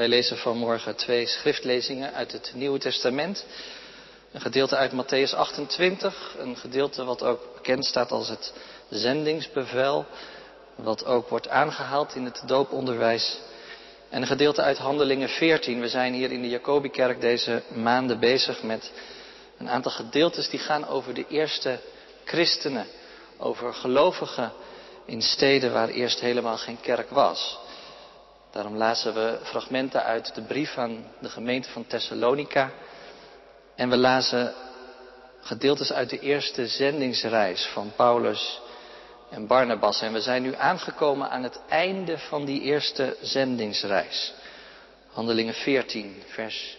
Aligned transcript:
Wij 0.00 0.08
lezen 0.08 0.36
vanmorgen 0.38 0.96
twee 0.96 1.26
schriftlezingen 1.26 2.12
uit 2.12 2.32
het 2.32 2.52
Nieuwe 2.54 2.78
Testament. 2.78 3.44
Een 4.32 4.40
gedeelte 4.40 4.76
uit 4.76 4.92
Matthäus 4.92 5.34
28, 5.34 6.34
een 6.38 6.56
gedeelte 6.56 7.04
wat 7.04 7.22
ook 7.22 7.40
bekend 7.54 7.84
staat 7.84 8.10
als 8.10 8.28
het 8.28 8.52
zendingsbevel, 8.88 10.06
wat 10.74 11.04
ook 11.04 11.28
wordt 11.28 11.48
aangehaald 11.48 12.14
in 12.14 12.24
het 12.24 12.42
dooponderwijs. 12.46 13.38
En 14.08 14.20
een 14.20 14.28
gedeelte 14.28 14.62
uit 14.62 14.78
Handelingen 14.78 15.28
14. 15.28 15.80
We 15.80 15.88
zijn 15.88 16.14
hier 16.14 16.32
in 16.32 16.42
de 16.42 16.48
Jacobikerk 16.48 17.20
deze 17.20 17.62
maanden 17.74 18.20
bezig 18.20 18.62
met 18.62 18.92
een 19.58 19.68
aantal 19.68 19.92
gedeeltes 19.92 20.48
die 20.48 20.60
gaan 20.60 20.88
over 20.88 21.14
de 21.14 21.26
eerste 21.28 21.78
christenen, 22.24 22.86
over 23.38 23.74
gelovigen 23.74 24.52
in 25.04 25.22
steden 25.22 25.72
waar 25.72 25.88
eerst 25.88 26.20
helemaal 26.20 26.58
geen 26.58 26.80
kerk 26.80 27.10
was. 27.10 27.58
Daarom 28.50 28.76
lazen 28.76 29.14
we 29.14 29.38
fragmenten 29.42 30.02
uit 30.02 30.34
de 30.34 30.42
brief 30.42 30.76
aan 30.76 31.04
de 31.20 31.28
gemeente 31.28 31.70
van 31.70 31.86
Thessalonica. 31.86 32.70
En 33.74 33.90
we 33.90 33.96
lazen 33.96 34.54
gedeeltes 35.40 35.92
uit 35.92 36.10
de 36.10 36.18
eerste 36.18 36.66
zendingsreis 36.66 37.66
van 37.66 37.92
Paulus 37.96 38.60
en 39.30 39.46
Barnabas. 39.46 40.00
En 40.00 40.12
we 40.12 40.20
zijn 40.20 40.42
nu 40.42 40.54
aangekomen 40.54 41.30
aan 41.30 41.42
het 41.42 41.60
einde 41.68 42.18
van 42.18 42.44
die 42.44 42.60
eerste 42.60 43.16
zendingsreis. 43.20 44.32
Handelingen 45.12 45.54
14, 45.54 46.22
vers 46.26 46.76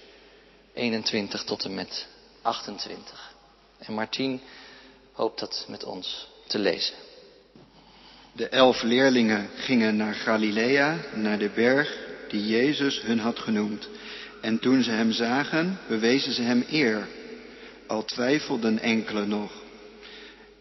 21 0.73 1.43
tot 1.43 1.65
en 1.65 1.73
met 1.73 2.07
28. 2.41 3.33
En 3.79 3.93
Martien 3.93 4.41
hoopt 5.13 5.39
dat 5.39 5.65
met 5.67 5.83
ons 5.83 6.27
te 6.47 6.59
lezen. 6.59 6.95
De 8.33 8.47
elf 8.47 8.81
leerlingen 8.81 9.49
gingen 9.55 9.95
naar 9.95 10.13
Galilea, 10.13 10.97
naar 11.13 11.37
de 11.37 11.49
berg 11.55 11.97
die 12.27 12.47
Jezus 12.47 13.01
hun 13.01 13.19
had 13.19 13.39
genoemd. 13.39 13.89
En 14.41 14.59
toen 14.59 14.83
ze 14.83 14.91
hem 14.91 15.11
zagen, 15.11 15.77
bewezen 15.87 16.33
ze 16.33 16.41
hem 16.41 16.63
eer. 16.69 17.07
Al 17.87 18.05
twijfelden 18.05 18.79
enkele 18.79 19.25
nog. 19.25 19.51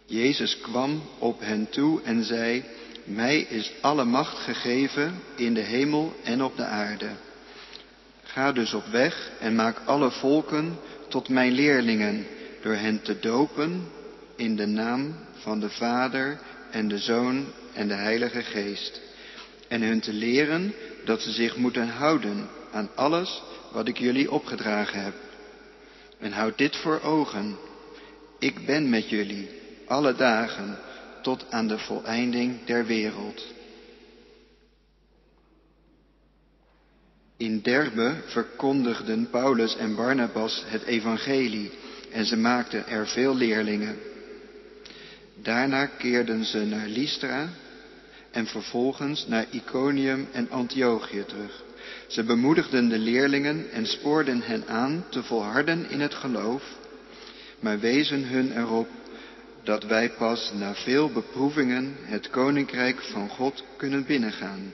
Jezus 0.06 0.60
kwam 0.60 1.02
op 1.18 1.40
hen 1.40 1.68
toe 1.70 2.02
en 2.02 2.24
zei, 2.24 2.64
Mij 3.04 3.40
is 3.40 3.72
alle 3.80 4.04
macht 4.04 4.38
gegeven 4.38 5.14
in 5.36 5.54
de 5.54 5.60
hemel 5.60 6.12
en 6.24 6.42
op 6.42 6.56
de 6.56 6.64
aarde. 6.64 7.08
Ga 8.22 8.52
dus 8.52 8.74
op 8.74 8.86
weg 8.86 9.30
en 9.40 9.54
maak 9.54 9.78
alle 9.84 10.10
volken 10.10 10.78
tot 11.08 11.28
mijn 11.28 11.52
leerlingen, 11.52 12.26
door 12.62 12.74
hen 12.74 13.02
te 13.02 13.18
dopen 13.20 13.88
in 14.36 14.56
de 14.56 14.66
naam 14.66 15.14
van 15.32 15.60
de 15.60 15.70
Vader 15.70 16.38
en 16.70 16.88
de 16.88 16.98
Zoon 16.98 17.46
en 17.74 17.88
de 17.88 17.94
Heilige 17.94 18.42
Geest. 18.42 19.00
En 19.68 19.82
hun 19.82 20.00
te 20.00 20.12
leren 20.12 20.74
dat 21.04 21.22
ze 21.22 21.30
zich 21.30 21.56
moeten 21.56 21.88
houden 21.88 22.48
aan 22.72 22.90
alles 22.94 23.42
wat 23.72 23.88
ik 23.88 23.98
jullie 23.98 24.30
opgedragen 24.30 25.02
heb. 25.02 25.14
En 26.18 26.32
houd 26.32 26.58
dit 26.58 26.76
voor 26.76 27.00
ogen. 27.00 27.56
Ik 28.38 28.66
ben 28.66 28.88
met 28.88 29.08
jullie 29.08 29.48
alle 29.86 30.14
dagen 30.14 30.78
tot 31.22 31.44
aan 31.50 31.68
de 31.68 31.78
voleinding 31.78 32.64
der 32.64 32.86
wereld. 32.86 33.44
In 37.36 37.60
Derbe 37.60 38.14
verkondigden 38.26 39.30
Paulus 39.30 39.76
en 39.76 39.94
Barnabas 39.94 40.64
het 40.66 40.82
evangelie 40.82 41.70
en 42.12 42.24
ze 42.24 42.36
maakten 42.36 42.86
er 42.86 43.06
veel 43.06 43.36
leerlingen. 43.36 43.96
Daarna 45.42 45.86
keerden 45.86 46.44
ze 46.44 46.58
naar 46.58 46.86
Lystra 46.86 47.48
en 48.30 48.46
vervolgens 48.46 49.26
naar 49.26 49.46
Iconium 49.50 50.28
en 50.32 50.50
Antiochië 50.50 51.24
terug. 51.26 51.62
Ze 52.06 52.24
bemoedigden 52.24 52.88
de 52.88 52.98
leerlingen 52.98 53.70
en 53.70 53.86
spoorden 53.86 54.42
hen 54.42 54.64
aan 54.68 55.04
te 55.08 55.22
volharden 55.22 55.90
in 55.90 56.00
het 56.00 56.14
geloof, 56.14 56.62
maar 57.60 57.78
wezen 57.78 58.24
hun 58.24 58.56
erop 58.56 58.88
dat 59.62 59.84
wij 59.84 60.10
pas 60.10 60.52
na 60.54 60.74
veel 60.74 61.12
beproevingen 61.12 61.96
het 62.00 62.30
koninkrijk 62.30 63.02
van 63.02 63.28
God 63.28 63.64
kunnen 63.76 64.04
binnengaan. 64.04 64.72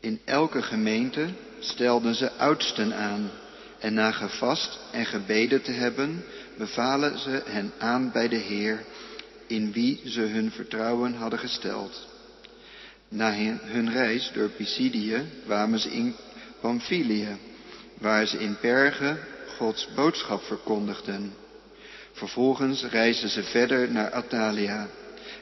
In 0.00 0.20
elke 0.24 0.62
gemeente 0.62 1.26
stelden 1.58 2.14
ze 2.14 2.32
oudsten 2.32 2.94
aan 2.94 3.30
en 3.78 3.94
na 3.94 4.10
gevast 4.10 4.78
en 4.92 5.06
gebeden 5.06 5.62
te 5.62 5.72
hebben, 5.72 6.24
bevalen 6.58 7.18
ze 7.18 7.42
hen 7.44 7.72
aan 7.78 8.10
bij 8.12 8.28
de 8.28 8.36
Heer, 8.36 8.84
in 9.46 9.72
wie 9.72 10.00
ze 10.04 10.20
hun 10.20 10.50
vertrouwen 10.50 11.14
hadden 11.14 11.38
gesteld. 11.38 12.08
Na 13.08 13.32
hun 13.62 13.92
reis 13.92 14.30
door 14.34 14.48
Pisidië 14.48 15.22
kwamen 15.44 15.78
ze 15.78 15.90
in 15.90 16.14
Pamphylië, 16.60 17.36
waar 17.98 18.26
ze 18.26 18.38
in 18.38 18.56
Perge 18.60 19.16
Gods 19.56 19.88
boodschap 19.94 20.42
verkondigden. 20.42 21.34
Vervolgens 22.12 22.84
reisden 22.84 23.28
ze 23.28 23.42
verder 23.42 23.92
naar 23.92 24.12
Atalia 24.12 24.88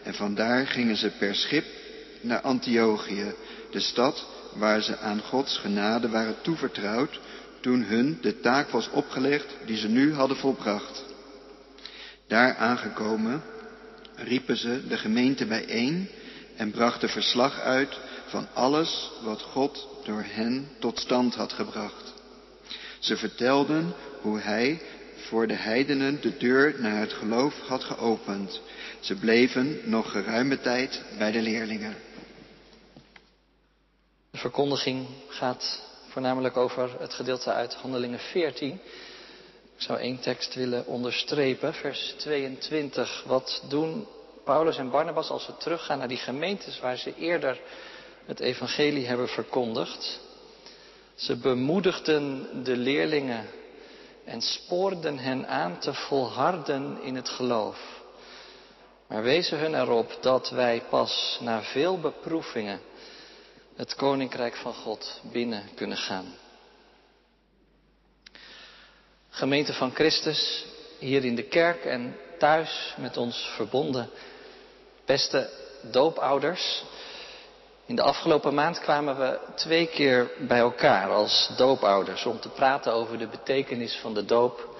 en 0.02 0.14
vandaar 0.14 0.66
gingen 0.66 0.96
ze 0.96 1.10
per 1.18 1.34
schip 1.34 1.64
naar 2.20 2.40
Antiochië, 2.40 3.34
de 3.70 3.80
stad 3.80 4.26
waar 4.54 4.82
ze 4.82 4.98
aan 4.98 5.20
Gods 5.20 5.58
genade 5.58 6.08
waren 6.08 6.36
toevertrouwd 6.42 7.20
toen 7.60 7.82
hun 7.82 8.18
de 8.20 8.40
taak 8.40 8.68
was 8.68 8.90
opgelegd 8.90 9.56
die 9.66 9.76
ze 9.76 9.88
nu 9.88 10.12
hadden 10.14 10.36
volbracht. 10.36 11.04
Daar 12.26 12.56
aangekomen 12.56 13.42
riepen 14.24 14.56
ze 14.56 14.86
de 14.88 14.96
gemeente 14.96 15.46
bijeen 15.46 16.08
en 16.56 16.70
brachten 16.70 17.08
verslag 17.08 17.60
uit 17.60 17.98
van 18.26 18.46
alles 18.54 19.10
wat 19.22 19.42
God 19.42 19.88
door 20.04 20.24
hen 20.26 20.68
tot 20.78 20.98
stand 20.98 21.34
had 21.34 21.52
gebracht. 21.52 22.12
Ze 22.98 23.16
vertelden 23.16 23.94
hoe 24.20 24.38
hij 24.38 24.80
voor 25.16 25.46
de 25.46 25.54
heidenen 25.54 26.20
de 26.20 26.36
deur 26.36 26.74
naar 26.78 27.00
het 27.00 27.12
geloof 27.12 27.54
had 27.66 27.84
geopend. 27.84 28.60
Ze 29.00 29.14
bleven 29.14 29.80
nog 29.84 30.10
geruime 30.10 30.60
tijd 30.60 31.02
bij 31.18 31.32
de 31.32 31.42
leerlingen. 31.42 31.96
De 34.30 34.38
verkondiging 34.38 35.06
gaat 35.28 35.82
voornamelijk 36.08 36.56
over 36.56 37.00
het 37.00 37.14
gedeelte 37.14 37.52
uit 37.52 37.74
Handelingen 37.74 38.18
14. 38.18 38.80
Ik 39.82 39.88
zou 39.88 40.00
één 40.00 40.20
tekst 40.20 40.54
willen 40.54 40.86
onderstrepen, 40.86 41.74
vers 41.74 42.14
22. 42.16 43.24
Wat 43.26 43.62
doen 43.68 44.06
Paulus 44.44 44.76
en 44.76 44.90
Barnabas 44.90 45.28
als 45.28 45.44
ze 45.44 45.56
teruggaan 45.56 45.98
naar 45.98 46.08
die 46.08 46.16
gemeentes 46.16 46.80
waar 46.80 46.96
ze 46.96 47.14
eerder 47.16 47.60
het 48.26 48.40
evangelie 48.40 49.06
hebben 49.06 49.28
verkondigd? 49.28 50.20
Ze 51.14 51.36
bemoedigden 51.36 52.48
de 52.64 52.76
leerlingen 52.76 53.46
en 54.24 54.40
spoorden 54.40 55.18
hen 55.18 55.48
aan 55.48 55.78
te 55.78 55.94
volharden 55.94 57.02
in 57.02 57.14
het 57.14 57.28
geloof. 57.28 58.02
Maar 59.06 59.22
wezen 59.22 59.58
hun 59.58 59.74
erop 59.74 60.18
dat 60.20 60.50
wij 60.50 60.82
pas 60.88 61.38
na 61.40 61.62
veel 61.62 61.98
beproevingen 61.98 62.80
het 63.76 63.94
koninkrijk 63.94 64.56
van 64.56 64.74
God 64.74 65.20
binnen 65.32 65.68
kunnen 65.74 65.98
gaan. 65.98 66.41
Gemeente 69.34 69.72
van 69.72 69.90
Christus, 69.94 70.64
hier 70.98 71.24
in 71.24 71.34
de 71.34 71.42
kerk 71.42 71.84
en 71.84 72.16
thuis 72.38 72.94
met 72.96 73.16
ons 73.16 73.52
verbonden. 73.56 74.10
Beste 75.04 75.50
doopouders, 75.90 76.84
in 77.86 77.96
de 77.96 78.02
afgelopen 78.02 78.54
maand 78.54 78.80
kwamen 78.80 79.18
we 79.18 79.38
twee 79.54 79.86
keer 79.86 80.30
bij 80.38 80.58
elkaar 80.58 81.10
als 81.10 81.50
doopouders 81.56 82.24
om 82.24 82.40
te 82.40 82.48
praten 82.48 82.92
over 82.92 83.18
de 83.18 83.26
betekenis 83.26 83.96
van 83.96 84.14
de 84.14 84.24
doop, 84.24 84.76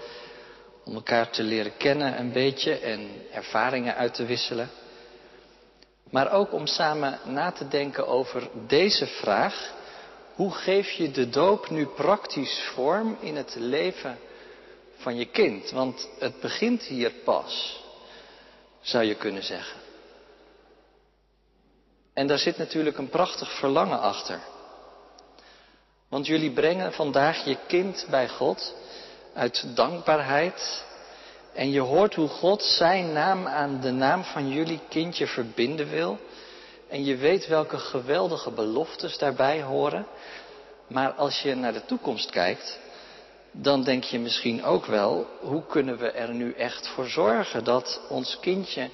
om 0.85 0.95
elkaar 0.95 1.31
te 1.31 1.43
leren 1.43 1.77
kennen 1.77 2.19
een 2.19 2.33
beetje 2.33 2.79
en 2.79 3.11
ervaringen 3.31 3.95
uit 3.95 4.15
te 4.15 4.25
wisselen. 4.25 4.71
Maar 6.11 6.33
ook 6.33 6.53
om 6.53 6.67
samen 6.67 7.19
na 7.25 7.53
te 7.53 7.69
denken 7.69 8.07
over 8.07 8.49
deze 8.67 9.07
vraag. 9.07 9.73
Hoe 10.35 10.53
geef 10.53 10.91
je 10.91 11.11
de 11.11 11.29
doop 11.29 11.71
nu 11.71 11.87
praktisch 11.87 12.63
vorm 12.75 13.17
in 13.21 13.37
het 13.37 13.55
leven 13.59 14.19
van 15.03 15.17
je 15.17 15.25
kind? 15.25 15.71
Want 15.71 16.09
het 16.19 16.41
begint 16.41 16.83
hier 16.83 17.11
pas, 17.25 17.81
zou 18.81 19.05
je 19.05 19.15
kunnen 19.15 19.43
zeggen. 19.43 19.81
En 22.15 22.27
daar 22.27 22.39
zit 22.39 22.59
natuurlijk 22.59 22.99
een 22.99 23.09
prachtig 23.09 23.59
verlangen 23.59 24.01
achter. 24.01 24.41
Want 26.09 26.27
jullie 26.27 26.53
brengen 26.53 26.93
vandaag 26.93 27.45
je 27.45 27.57
kind 27.67 28.07
bij 28.11 28.29
God 28.29 28.75
uit 29.35 29.77
dankbaarheid. 29.77 30.85
En 31.55 31.71
je 31.71 31.81
hoort 31.81 32.15
hoe 32.15 32.29
God 32.29 32.63
zijn 32.63 33.13
naam 33.13 33.47
aan 33.47 33.81
de 33.81 33.91
naam 33.91 34.25
van 34.25 34.49
jullie 34.49 34.81
kindje 34.89 35.27
verbinden 35.27 35.89
wil. 35.89 36.19
En 36.89 37.05
je 37.05 37.17
weet 37.17 37.47
welke 37.47 37.79
geweldige 37.79 38.51
beloftes 38.51 39.19
daarbij 39.19 39.63
horen. 39.63 40.07
Maar 40.87 41.13
als 41.13 41.41
je 41.41 41.55
naar 41.55 41.73
de 41.73 41.85
toekomst 41.85 42.31
kijkt, 42.31 42.79
dan 43.53 43.85
denk 43.85 44.05
je 44.05 44.19
misschien 44.19 44.65
ook 44.65 44.87
wel, 44.87 45.27
hoe 45.41 45.67
kunnen 45.67 45.99
we 45.99 46.11
er 46.11 46.35
nu 46.35 46.53
echt 46.53 46.89
voor 46.89 47.07
zorgen 47.07 47.65
dat 47.65 48.01
ons 48.09 48.39
kindje 48.41 48.91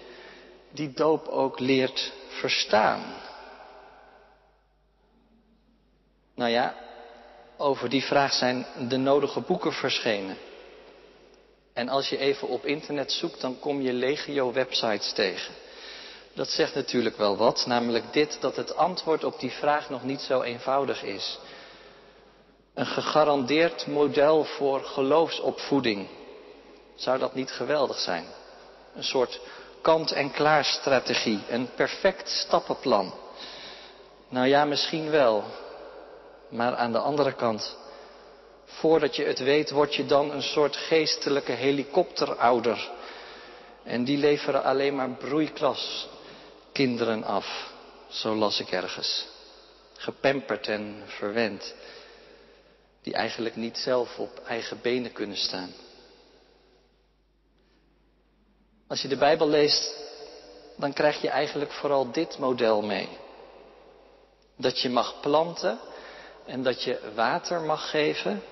die 0.71 0.93
doop 0.93 1.29
ook 1.29 1.59
leert 1.59 2.13
verstaan. 2.29 3.03
Nou 6.35 6.51
ja, 6.51 6.75
Over 7.61 7.89
die 7.89 8.03
vraag 8.03 8.33
zijn 8.33 8.67
de 8.89 8.97
nodige 8.97 9.41
boeken 9.41 9.73
verschenen. 9.73 10.37
En 11.73 11.89
als 11.89 12.09
je 12.09 12.19
even 12.19 12.49
op 12.49 12.67
internet 12.67 13.13
zoekt, 13.13 13.41
dan 13.41 13.59
kom 13.59 13.81
je 13.81 13.93
legio 13.93 14.53
websites 14.53 15.13
tegen. 15.13 15.55
Dat 16.35 16.49
zegt 16.49 16.75
natuurlijk 16.75 17.17
wel 17.17 17.37
wat, 17.37 17.67
namelijk 17.67 18.13
dit, 18.13 18.41
dat 18.41 18.57
het 18.57 18.77
antwoord 18.77 19.25
op 19.25 19.41
die 19.41 19.51
vraag 19.51 19.91
nog 19.91 20.03
niet 20.05 20.21
zo 20.21 20.43
eenvoudig 20.43 21.03
is. 21.03 21.39
Een 22.79 22.87
gegarandeerd 22.87 23.87
model 23.87 24.45
voor 24.45 24.81
geloofsopvoeding. 24.85 26.09
Zou 26.95 27.19
dat 27.19 27.35
niet 27.35 27.51
geweldig 27.51 27.99
zijn? 27.99 28.25
Een 28.95 29.05
soort 29.05 29.41
kant-en-klaar 29.83 30.65
strategie, 30.65 31.41
een 31.49 31.69
perfect 31.75 32.29
stappenplan. 32.29 33.15
Nou 34.29 34.47
ja, 34.47 34.65
misschien 34.65 35.11
wel. 35.11 35.45
Maar 36.49 36.77
aan 36.77 36.93
de 36.93 36.99
andere 36.99 37.33
kant, 37.33 37.77
voordat 38.65 39.17
je 39.17 39.25
het 39.25 39.39
weet, 39.39 39.71
word 39.71 39.95
je 39.95 40.07
dan 40.07 40.31
een 40.31 40.43
soort 40.43 40.77
geestelijke 40.77 41.53
helikopterouder. 41.53 42.91
En 43.85 44.05
die 44.05 44.19
leveren 44.19 44.65
alleen 44.65 44.95
maar 44.95 45.11
broeiklas 45.11 46.09
kinderen 46.73 47.25
af. 47.25 47.71
Zo 48.09 48.35
las 48.35 48.61
ik 48.61 48.71
ergens. 48.71 49.27
Gepemperd 49.97 50.69
en 50.69 51.03
verwend. 51.07 51.75
Die 53.09 53.17
eigenlijk 53.17 53.57
niet 53.57 53.79
zelf 53.79 54.19
op 54.19 54.43
eigen 54.47 54.79
benen 54.83 55.13
kunnen 55.13 55.37
staan. 55.37 55.73
Als 58.87 59.03
je 59.03 59.09
de 59.09 59.17
Bijbel 59.17 59.49
leest, 59.49 59.97
dan 60.77 60.93
krijg 60.93 61.23
je 61.23 61.29
eigenlijk 61.29 61.73
vooral 61.73 62.11
dit 62.13 62.39
model 62.39 62.83
mee. 62.83 63.09
Dat 64.57 64.81
je 64.81 64.89
mag 64.89 65.21
planten 65.21 65.79
en 66.47 66.63
dat 66.63 66.83
je 66.83 67.13
water 67.15 67.61
mag 67.61 67.91
geven 67.91 68.43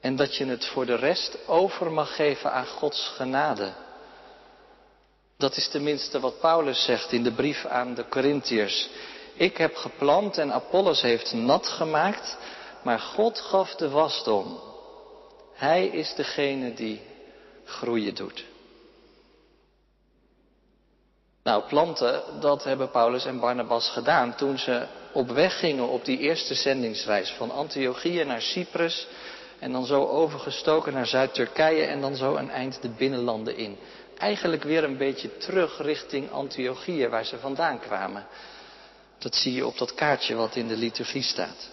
en 0.00 0.16
dat 0.16 0.36
je 0.36 0.44
het 0.44 0.64
voor 0.64 0.86
de 0.86 0.96
rest 0.96 1.48
over 1.48 1.92
mag 1.92 2.14
geven 2.14 2.52
aan 2.52 2.66
Gods 2.66 3.08
genade. 3.08 3.72
Dat 5.36 5.56
is 5.56 5.68
tenminste 5.68 6.20
wat 6.20 6.40
Paulus 6.40 6.84
zegt 6.84 7.12
in 7.12 7.22
de 7.22 7.32
brief 7.32 7.64
aan 7.66 7.94
de 7.94 8.08
Corinthiërs. 8.08 8.88
Ik 9.34 9.56
heb 9.56 9.76
geplant 9.76 10.38
en 10.38 10.52
Apollos 10.52 11.02
heeft 11.02 11.32
nat 11.32 11.68
gemaakt, 11.68 12.36
maar 12.84 12.98
God 12.98 13.40
gaf 13.40 13.74
de 13.74 13.88
wasdom. 13.88 14.60
Hij 15.54 15.86
is 15.86 16.14
degene 16.14 16.74
die 16.74 17.00
groeien 17.64 18.14
doet. 18.14 18.44
Nou, 21.42 21.62
planten, 21.62 22.22
dat 22.40 22.64
hebben 22.64 22.90
Paulus 22.90 23.24
en 23.24 23.40
Barnabas 23.40 23.90
gedaan 23.90 24.34
toen 24.34 24.58
ze 24.58 24.86
op 25.12 25.30
weg 25.30 25.58
gingen 25.58 25.88
op 25.88 26.04
die 26.04 26.18
eerste 26.18 26.54
zendingsreis 26.54 27.30
van 27.30 27.50
Antiochië 27.50 28.24
naar 28.24 28.42
Cyprus 28.42 29.06
en 29.58 29.72
dan 29.72 29.86
zo 29.86 30.06
overgestoken 30.06 30.92
naar 30.92 31.06
Zuid-Turkije 31.06 31.84
en 31.84 32.00
dan 32.00 32.16
zo 32.16 32.36
een 32.36 32.50
eind 32.50 32.82
de 32.82 32.88
binnenlanden 32.88 33.56
in. 33.56 33.78
Eigenlijk 34.18 34.62
weer 34.62 34.84
een 34.84 34.96
beetje 34.96 35.36
terug 35.36 35.82
richting 35.82 36.30
Antiochië 36.30 37.08
waar 37.08 37.24
ze 37.24 37.38
vandaan 37.38 37.80
kwamen. 37.80 38.26
Dat 39.18 39.34
zie 39.34 39.52
je 39.52 39.66
op 39.66 39.78
dat 39.78 39.94
kaartje 39.94 40.34
wat 40.34 40.56
in 40.56 40.68
de 40.68 40.76
liturgie 40.76 41.22
staat. 41.22 41.70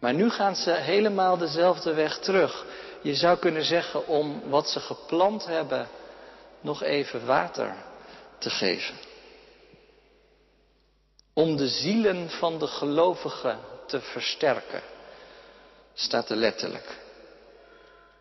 Maar 0.00 0.14
nu 0.14 0.30
gaan 0.30 0.56
ze 0.56 0.70
helemaal 0.70 1.36
dezelfde 1.36 1.94
weg 1.94 2.18
terug. 2.18 2.64
Je 3.02 3.14
zou 3.14 3.38
kunnen 3.38 3.64
zeggen 3.64 4.06
om 4.06 4.42
wat 4.48 4.68
ze 4.68 4.80
geplant 4.80 5.46
hebben 5.46 5.88
nog 6.60 6.82
even 6.82 7.26
water 7.26 7.74
te 8.38 8.50
geven. 8.50 8.94
Om 11.34 11.56
de 11.56 11.68
zielen 11.68 12.30
van 12.30 12.58
de 12.58 12.66
gelovigen 12.66 13.58
te 13.86 14.00
versterken, 14.00 14.82
staat 15.94 16.28
er 16.28 16.36
letterlijk. 16.36 16.98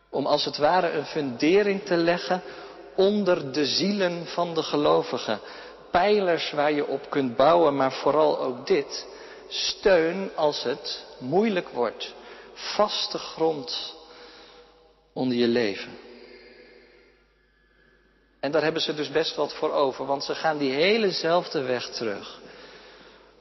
Om 0.09 0.25
als 0.25 0.45
het 0.45 0.57
ware 0.57 0.91
een 0.91 1.05
fundering 1.05 1.83
te 1.83 1.95
leggen 1.95 2.41
onder 2.95 3.51
de 3.51 3.65
zielen 3.65 4.25
van 4.25 4.53
de 4.53 4.63
gelovigen. 4.63 5.39
Pijlers 5.91 6.51
waar 6.51 6.71
je 6.71 6.87
op 6.87 7.09
kunt 7.09 7.35
bouwen, 7.35 7.75
maar 7.75 7.91
vooral 7.91 8.39
ook 8.39 8.67
dit. 8.67 9.07
Steun 9.47 10.31
als 10.35 10.63
het 10.63 11.05
moeilijk 11.19 11.69
wordt. 11.69 12.13
Vaste 12.53 13.17
grond 13.17 13.95
onder 15.13 15.37
je 15.37 15.47
leven. 15.47 15.97
En 18.39 18.51
daar 18.51 18.63
hebben 18.63 18.81
ze 18.81 18.93
dus 18.93 19.11
best 19.11 19.35
wat 19.35 19.53
voor 19.53 19.71
over, 19.71 20.05
want 20.05 20.23
ze 20.23 20.35
gaan 20.35 20.57
die 20.57 20.71
helezelfde 20.71 21.61
weg 21.61 21.89
terug. 21.89 22.41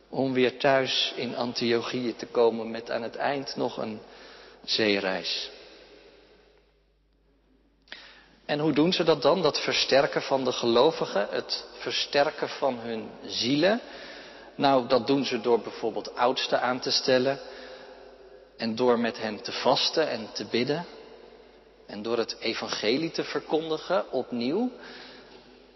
Om 0.09 0.33
weer 0.33 0.59
thuis 0.59 1.13
in 1.17 1.37
Antiochië 1.37 2.17
te 2.17 2.27
komen 2.27 2.71
met 2.71 2.91
aan 2.91 3.03
het 3.03 3.17
eind 3.17 3.57
nog 3.57 3.77
een 3.77 4.01
zeereis. 4.65 5.51
En 8.45 8.59
hoe 8.59 8.73
doen 8.73 8.93
ze 8.93 9.05
dat 9.05 9.23
dan? 9.23 9.43
Dat 9.43 9.61
versterken 9.61 10.23
van 10.23 10.45
de 10.45 10.53
gelovigen, 10.53 11.29
het 11.31 11.65
versterken 11.79 12.49
van 12.49 12.79
hun 12.79 13.11
zielen. 13.27 13.81
Nou, 14.55 14.87
dat 14.87 15.07
doen 15.07 15.25
ze 15.25 15.41
door 15.41 15.61
bijvoorbeeld 15.61 16.17
oudsten 16.17 16.61
aan 16.61 16.81
te 16.81 16.91
stellen 16.91 17.41
en 18.59 18.75
door 18.75 18.99
met 18.99 19.19
hen 19.19 19.41
te 19.43 19.53
vasten 19.53 20.09
en 20.09 20.29
te 20.33 20.45
bidden. 20.45 20.87
En 21.87 22.03
door 22.03 22.19
het 22.19 22.37
evangelie 22.41 23.11
te 23.11 23.25
verkondigen 23.25 24.13
opnieuw. 24.13 24.71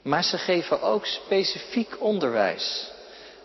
Maar 0.02 0.25
ze 0.25 0.38
geven 0.38 0.82
ook 0.82 1.06
specifiek 1.06 2.00
onderwijs. 2.00 2.90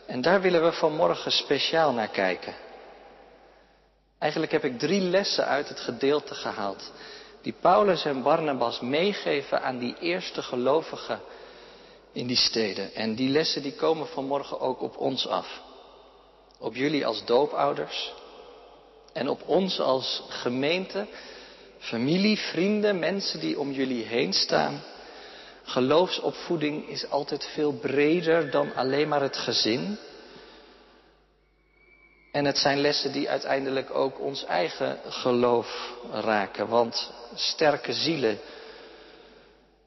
En 0.06 0.22
daar 0.22 0.42
willen 0.42 0.64
we 0.64 0.72
vanmorgen 0.72 1.32
speciaal 1.32 1.94
naar 1.94 2.08
kijken. 2.08 2.56
Eigenlijk 4.20 4.52
heb 4.52 4.64
ik 4.64 4.80
drie 4.80 5.02
lessen 5.02 5.46
uit 5.46 5.70
het 5.70 5.80
gedeelte 5.80 6.34
gehaald. 6.36 6.92
Die 7.42 7.56
Paulus 7.62 8.06
en 8.06 8.24
Barnabas 8.24 8.80
meegeven 8.80 9.62
aan 9.62 9.78
die 9.78 9.96
eerste 10.00 10.42
gelovigen 10.42 11.20
in 12.12 12.28
die 12.28 12.38
steden. 12.38 12.94
En 12.94 13.16
die 13.16 13.30
lessen 13.30 13.62
die 13.62 13.76
komen 13.76 14.08
vanmorgen 14.08 14.60
ook 14.60 14.82
op 14.82 14.98
ons 14.98 15.28
af. 15.28 15.62
Op 16.60 16.76
jullie 16.76 17.06
als 17.06 17.26
doopouders. 17.26 18.14
En 19.18 19.30
op 19.30 19.48
ons 19.48 19.80
als 19.80 20.24
gemeente 20.30 21.08
Familie, 21.80 22.38
vrienden, 22.38 23.00
mensen 23.00 23.40
die 23.40 23.60
om 23.60 23.72
jullie 23.72 24.04
heen 24.04 24.34
staan. 24.34 24.82
Geloofsopvoeding 25.64 26.88
is 26.88 27.10
altijd 27.10 27.46
veel 27.54 27.74
breder 27.74 28.52
dan 28.52 28.76
alleen 28.76 29.08
maar 29.08 29.22
het 29.22 29.38
gezin. 29.38 29.98
En 32.32 32.46
het 32.46 32.58
zijn 32.58 32.80
lessen 32.80 33.12
die 33.12 33.30
uiteindelijk 33.30 33.96
ook 33.96 34.20
ons 34.20 34.44
eigen 34.44 35.00
geloof 35.08 35.94
raken. 36.12 36.68
Want 36.68 37.12
sterke 37.36 37.94
zielen, 37.94 38.40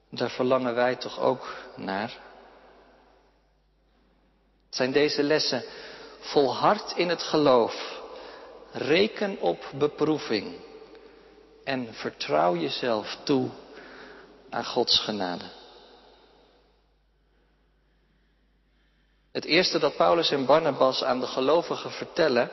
daar 0.08 0.30
verlangen 0.30 0.75
wij 0.75 0.96
toch 0.96 1.20
ook 1.20 1.54
naar. 1.76 2.16
Het 4.66 4.76
zijn 4.76 4.92
deze 4.92 5.22
lessen. 5.22 5.64
Volhard 6.20 6.92
in 6.96 7.08
het 7.08 7.22
geloof. 7.22 8.00
Reken 8.72 9.40
op 9.40 9.70
beproeving 9.74 10.54
en 11.64 11.88
vertrouw 11.94 12.56
jezelf 12.56 13.16
toe 13.22 13.48
aan 14.50 14.64
Gods 14.64 14.98
genade. 14.98 15.44
Het 19.32 19.44
eerste 19.44 19.78
dat 19.78 19.96
Paulus 19.96 20.30
en 20.30 20.46
Barnabas 20.46 21.04
aan 21.04 21.20
de 21.20 21.26
gelovigen 21.26 21.90
vertellen, 21.90 22.50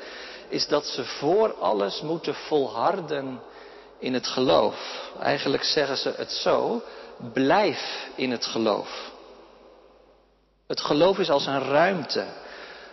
is 0.50 0.68
dat 0.68 0.86
ze 0.86 1.06
voor 1.06 1.54
alles 1.54 2.02
moeten 2.02 2.36
volharden 2.36 3.42
in 4.00 4.14
het 4.14 4.28
geloof. 4.28 5.10
Eigenlijk 5.20 5.64
zeggen 5.64 5.98
ze 5.98 6.14
het 6.16 6.32
zo, 6.32 6.82
blijf 7.34 8.08
in 8.16 8.32
het 8.32 8.46
geloof. 8.46 9.12
Het 10.68 10.82
geloof 10.82 11.20
is 11.20 11.30
als 11.30 11.46
een 11.46 11.64
ruimte 11.64 12.26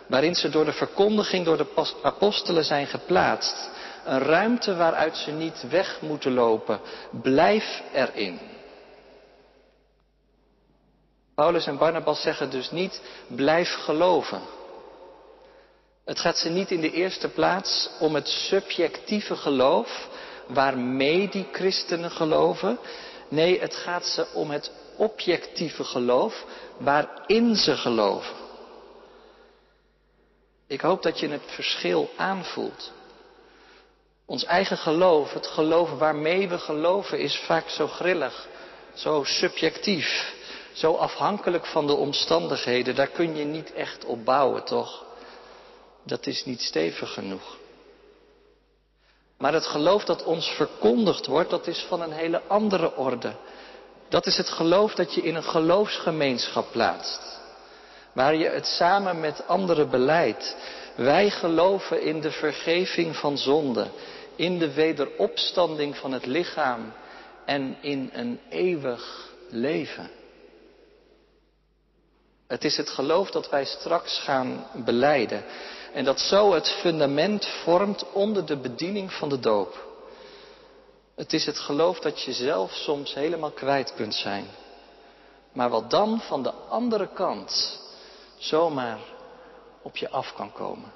waarin 0.07 0.35
ze 0.35 0.49
door 0.49 0.65
de 0.65 0.73
verkondiging 0.73 1.45
door 1.45 1.57
de 1.57 1.93
apostelen 2.01 2.65
zijn 2.65 2.87
geplaatst. 2.87 3.69
Een 4.05 4.19
ruimte 4.19 4.75
waaruit 4.75 5.17
ze 5.17 5.31
niet 5.31 5.69
weg 5.69 6.01
moeten 6.01 6.33
lopen. 6.33 6.79
Blijf 7.21 7.81
erin. 7.93 8.39
Paulus 11.35 11.67
en 11.67 11.77
Barnabas 11.77 12.21
zeggen 12.21 12.49
dus 12.49 12.71
niet 12.71 13.01
blijf 13.27 13.73
geloven. 13.73 14.41
Het 16.05 16.19
gaat 16.19 16.37
ze 16.37 16.49
niet 16.49 16.71
in 16.71 16.81
de 16.81 16.91
eerste 16.91 17.29
plaats 17.29 17.89
om 17.99 18.15
het 18.15 18.27
subjectieve 18.27 19.35
geloof 19.35 20.07
waarmee 20.47 21.29
die 21.29 21.47
christenen 21.51 22.11
geloven. 22.11 22.77
Nee, 23.29 23.59
het 23.59 23.75
gaat 23.75 24.05
ze 24.05 24.27
om 24.33 24.51
het 24.51 24.71
objectieve 24.97 25.83
geloof 25.83 26.45
waarin 26.77 27.55
ze 27.55 27.77
geloven. 27.77 28.44
Ik 30.67 30.81
hoop 30.81 31.03
dat 31.03 31.19
je 31.19 31.27
het 31.27 31.45
verschil 31.45 32.09
aanvoelt. 32.17 32.91
Ons 34.25 34.43
eigen 34.43 34.77
geloof, 34.77 35.33
het 35.33 35.47
geloof 35.47 35.89
waarmee 35.89 36.49
we 36.49 36.57
geloven, 36.57 37.19
is 37.19 37.37
vaak 37.37 37.69
zo 37.69 37.87
grillig, 37.87 38.47
zo 38.93 39.23
subjectief, 39.23 40.33
zo 40.73 40.93
afhankelijk 40.93 41.65
van 41.65 41.87
de 41.87 41.93
omstandigheden. 41.93 42.95
Daar 42.95 43.07
kun 43.07 43.35
je 43.35 43.43
niet 43.43 43.73
echt 43.73 44.05
op 44.05 44.25
bouwen, 44.25 44.63
toch? 44.63 45.05
Dat 46.03 46.25
is 46.25 46.45
niet 46.45 46.61
stevig 46.61 47.13
genoeg. 47.13 47.57
Maar 49.37 49.53
het 49.53 49.65
geloof 49.65 50.03
dat 50.05 50.23
ons 50.23 50.47
verkondigd 50.47 51.25
wordt, 51.25 51.49
dat 51.49 51.67
is 51.67 51.85
van 51.87 52.01
een 52.01 52.11
hele 52.11 52.41
andere 52.47 52.95
orde. 52.95 53.35
Dat 54.09 54.25
is 54.25 54.37
het 54.37 54.49
geloof 54.49 54.93
dat 54.93 55.13
je 55.13 55.21
in 55.21 55.35
een 55.35 55.43
geloofsgemeenschap 55.43 56.71
plaatst. 56.71 57.43
Waar 58.15 58.35
je 58.35 58.49
het 58.49 58.65
samen 58.65 59.19
met 59.19 59.47
anderen 59.47 59.89
beleidt. 59.89 60.55
Wij 60.95 61.29
geloven 61.29 62.01
in 62.01 62.21
de 62.21 62.31
vergeving 62.31 63.15
van 63.15 63.37
zonde. 63.37 63.87
In 64.35 64.59
de 64.59 64.73
wederopstanding 64.73 65.97
van 65.97 66.11
het 66.11 66.25
lichaam. 66.25 66.93
En 67.45 67.77
in 67.81 68.09
een 68.13 68.39
eeuwig 68.49 69.29
leven. 69.49 70.09
Het 72.47 72.63
is 72.63 72.77
het 72.77 72.89
geloof 72.89 73.31
dat 73.31 73.49
wij 73.49 73.65
straks 73.65 74.19
gaan 74.19 74.67
beleiden. 74.85 75.43
En 75.93 76.03
dat 76.03 76.19
zo 76.19 76.53
het 76.53 76.69
fundament 76.69 77.45
vormt 77.45 78.11
onder 78.11 78.45
de 78.45 78.57
bediening 78.57 79.13
van 79.13 79.29
de 79.29 79.39
doop. 79.39 79.83
Het 81.15 81.33
is 81.33 81.45
het 81.45 81.59
geloof 81.59 81.99
dat 81.99 82.21
je 82.21 82.33
zelf 82.33 82.71
soms 82.71 83.13
helemaal 83.13 83.51
kwijt 83.51 83.93
kunt 83.95 84.15
zijn. 84.15 84.45
Maar 85.53 85.69
wat 85.69 85.89
dan 85.89 86.21
van 86.21 86.43
de 86.43 86.51
andere 86.51 87.09
kant 87.13 87.83
zomaar 88.47 88.99
op 89.81 89.97
je 89.97 90.09
af 90.09 90.33
kan 90.33 90.51
komen. 90.51 90.91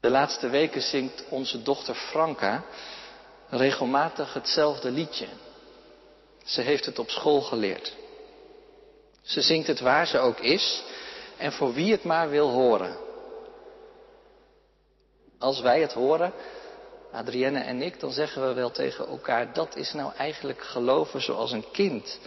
De 0.00 0.10
laatste 0.10 0.48
weken 0.48 0.82
zingt 0.82 1.24
onze 1.28 1.62
dochter 1.62 1.94
Franka 1.94 2.64
regelmatig 3.48 4.34
hetzelfde 4.34 4.90
liedje. 4.90 5.26
Ze 6.44 6.60
heeft 6.60 6.86
het 6.86 6.98
op 6.98 7.10
school 7.10 7.40
geleerd. 7.40 7.96
Ze 9.22 9.40
zingt 9.40 9.66
het 9.66 9.80
waar 9.80 10.06
ze 10.06 10.18
ook 10.18 10.38
is 10.38 10.82
en 11.36 11.52
voor 11.52 11.72
wie 11.72 11.92
het 11.92 12.04
maar 12.04 12.30
wil 12.30 12.50
horen. 12.50 12.96
Als 15.38 15.60
wij 15.60 15.80
het 15.80 15.92
horen, 15.92 16.32
Adrienne 17.12 17.60
en 17.60 17.82
ik, 17.82 18.00
dan 18.00 18.10
zeggen 18.10 18.48
we 18.48 18.54
wel 18.54 18.70
tegen 18.70 19.06
elkaar, 19.06 19.52
dat 19.52 19.76
is 19.76 19.92
nou 19.92 20.12
eigenlijk 20.14 20.62
geloven 20.62 21.20
zoals 21.20 21.52
een 21.52 21.70
kind. 21.72 22.18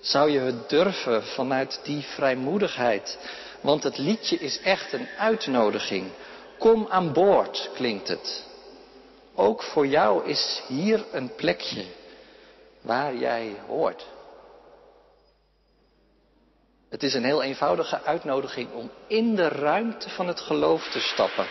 Zou 0.00 0.30
je 0.30 0.38
het 0.40 0.68
durven 0.68 1.22
vanuit 1.22 1.80
die 1.82 2.02
vrijmoedigheid? 2.02 3.18
Want 3.60 3.82
het 3.82 3.98
liedje 3.98 4.36
is 4.36 4.60
echt 4.60 4.92
een 4.92 5.08
uitnodiging. 5.18 6.10
Kom 6.58 6.86
aan 6.88 7.12
boord, 7.12 7.70
klinkt 7.74 8.08
het. 8.08 8.44
Ook 9.34 9.62
voor 9.62 9.86
jou 9.86 10.26
is 10.28 10.62
hier 10.68 11.04
een 11.12 11.34
plekje 11.34 11.84
waar 12.80 13.14
jij 13.14 13.54
hoort. 13.66 14.06
Het 16.88 17.02
is 17.02 17.14
een 17.14 17.24
heel 17.24 17.42
eenvoudige 17.42 18.02
uitnodiging 18.02 18.72
om 18.72 18.90
in 19.06 19.34
de 19.34 19.48
ruimte 19.48 20.08
van 20.08 20.26
het 20.26 20.40
geloof 20.40 20.90
te 20.90 21.00
stappen 21.00 21.46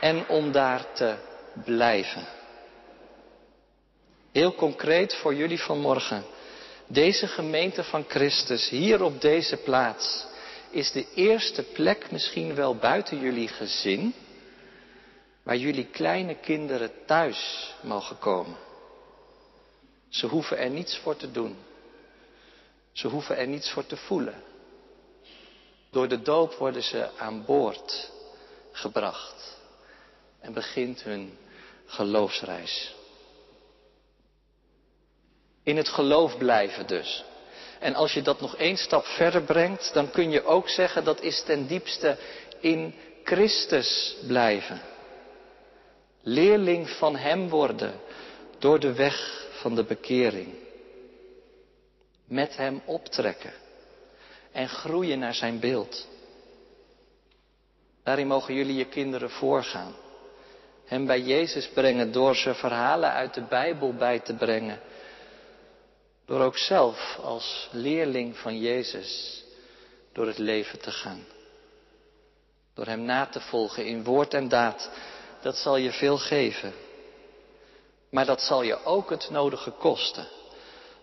en 0.00 0.28
om 0.28 0.52
daar 0.52 0.92
te 0.92 1.14
blijven. 1.64 2.26
Heel 4.32 4.54
concreet 4.54 5.14
voor 5.14 5.34
jullie 5.34 5.60
vanmorgen. 5.60 6.24
Deze 6.92 7.26
gemeente 7.26 7.84
van 7.84 8.04
Christus 8.08 8.68
hier 8.68 9.02
op 9.02 9.20
deze 9.20 9.56
plaats 9.56 10.26
is 10.70 10.92
de 10.92 11.06
eerste 11.14 11.62
plek 11.62 12.10
misschien 12.10 12.54
wel 12.54 12.76
buiten 12.76 13.20
jullie 13.20 13.48
gezin 13.48 14.14
waar 15.42 15.56
jullie 15.56 15.86
kleine 15.86 16.34
kinderen 16.34 16.90
thuis 17.06 17.72
mogen 17.82 18.18
komen. 18.18 18.56
Ze 20.08 20.26
hoeven 20.26 20.58
er 20.58 20.70
niets 20.70 20.98
voor 20.98 21.16
te 21.16 21.30
doen. 21.30 21.56
Ze 22.92 23.08
hoeven 23.08 23.36
er 23.36 23.46
niets 23.46 23.70
voor 23.70 23.86
te 23.86 23.96
voelen. 23.96 24.42
Door 25.90 26.08
de 26.08 26.22
doop 26.22 26.54
worden 26.54 26.82
ze 26.82 27.10
aan 27.16 27.44
boord 27.44 28.10
gebracht 28.72 29.58
en 30.40 30.52
begint 30.52 31.02
hun 31.02 31.38
geloofsreis. 31.86 32.94
In 35.70 35.76
het 35.76 35.88
geloof 35.88 36.38
blijven 36.38 36.86
dus. 36.86 37.24
En 37.78 37.94
als 37.94 38.12
je 38.12 38.22
dat 38.22 38.40
nog 38.40 38.56
één 38.56 38.76
stap 38.76 39.04
verder 39.04 39.42
brengt, 39.42 39.90
dan 39.94 40.10
kun 40.10 40.30
je 40.30 40.44
ook 40.44 40.68
zeggen 40.68 41.04
dat 41.04 41.20
is 41.20 41.42
ten 41.42 41.66
diepste 41.66 42.16
in 42.60 42.94
Christus 43.24 44.16
blijven. 44.26 44.80
Leerling 46.22 46.90
van 46.90 47.16
Hem 47.16 47.48
worden 47.48 47.92
door 48.58 48.80
de 48.80 48.92
weg 48.92 49.46
van 49.50 49.74
de 49.74 49.84
bekering. 49.84 50.54
Met 52.24 52.56
Hem 52.56 52.82
optrekken 52.84 53.52
en 54.52 54.68
groeien 54.68 55.18
naar 55.18 55.34
Zijn 55.34 55.60
beeld. 55.60 56.08
Daarin 58.02 58.26
mogen 58.26 58.54
jullie 58.54 58.76
je 58.76 58.86
kinderen 58.86 59.30
voorgaan. 59.30 59.94
Hem 60.84 61.06
bij 61.06 61.20
Jezus 61.20 61.68
brengen 61.68 62.12
door 62.12 62.36
ze 62.36 62.54
verhalen 62.54 63.10
uit 63.12 63.34
de 63.34 63.42
Bijbel 63.42 63.94
bij 63.94 64.18
te 64.18 64.34
brengen. 64.34 64.80
Door 66.30 66.40
ook 66.40 66.58
zelf 66.58 67.18
als 67.22 67.68
leerling 67.70 68.36
van 68.36 68.58
Jezus 68.58 69.42
door 70.12 70.26
het 70.26 70.38
leven 70.38 70.80
te 70.80 70.90
gaan. 70.90 71.24
Door 72.74 72.86
Hem 72.86 73.02
na 73.02 73.26
te 73.26 73.40
volgen 73.40 73.86
in 73.86 74.04
woord 74.04 74.34
en 74.34 74.48
daad. 74.48 74.90
Dat 75.42 75.56
zal 75.56 75.76
je 75.76 75.92
veel 75.92 76.18
geven. 76.18 76.72
Maar 78.10 78.26
dat 78.26 78.40
zal 78.40 78.62
je 78.62 78.84
ook 78.84 79.10
het 79.10 79.30
nodige 79.30 79.70
kosten. 79.70 80.28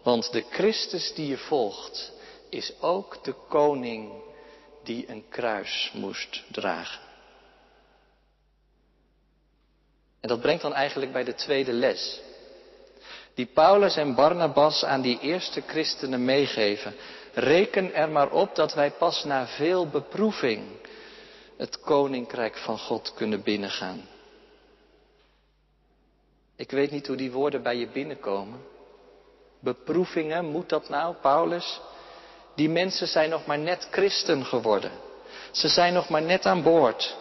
Want 0.03 0.31
de 0.31 0.43
Christus 0.49 1.13
die 1.13 1.27
je 1.27 1.37
volgt 1.37 2.11
is 2.49 2.73
ook 2.81 3.23
de 3.23 3.33
koning 3.49 4.11
die 4.83 5.09
een 5.09 5.25
kruis 5.29 5.91
moest 5.93 6.43
dragen. 6.51 7.01
En 10.19 10.27
dat 10.27 10.41
brengt 10.41 10.61
dan 10.61 10.73
eigenlijk 10.73 11.11
bij 11.11 11.23
de 11.23 11.33
tweede 11.33 11.73
les. 11.73 12.21
Die 13.37 13.45
Paulus 13.45 13.95
en 13.97 14.15
Barnabas 14.15 14.83
aan 14.83 15.01
die 15.01 15.19
eerste 15.19 15.61
christenen 15.61 16.25
meegeven. 16.25 16.95
Reken 17.33 17.93
er 17.93 18.09
maar 18.09 18.31
op 18.31 18.55
dat 18.55 18.73
wij 18.73 18.91
pas 18.91 19.23
na 19.23 19.47
veel 19.47 19.87
beproeving 19.87 20.63
het 21.57 21.79
koninkrijk 21.79 22.57
van 22.57 22.79
God 22.79 23.13
kunnen 23.13 23.43
binnengaan. 23.43 24.07
Ik 26.55 26.71
weet 26.71 26.91
niet 26.91 27.07
hoe 27.07 27.15
die 27.15 27.31
woorden 27.31 27.63
bij 27.63 27.77
je 27.77 27.87
binnenkomen. 27.87 28.59
Beproevingen, 29.59 30.45
moet 30.45 30.69
dat 30.69 30.89
nou, 30.89 31.15
Paulus? 31.21 31.79
Die 32.55 32.69
mensen 32.69 33.07
zijn 33.07 33.29
nog 33.29 33.45
maar 33.45 33.59
net 33.59 33.87
christen 33.91 34.45
geworden. 34.45 34.91
Ze 35.51 35.67
zijn 35.67 35.93
nog 35.93 36.09
maar 36.09 36.21
net 36.21 36.45
aan 36.45 36.63
boord. 36.63 37.15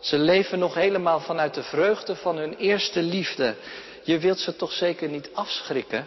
Ze 0.00 0.18
leven 0.18 0.58
nog 0.58 0.74
helemaal 0.74 1.20
vanuit 1.20 1.54
de 1.54 1.62
vreugde 1.62 2.16
van 2.16 2.36
hun 2.36 2.56
eerste 2.56 3.02
liefde. 3.02 3.54
Je 4.06 4.18
wilt 4.18 4.38
ze 4.38 4.56
toch 4.56 4.72
zeker 4.72 5.08
niet 5.08 5.30
afschrikken? 5.32 6.06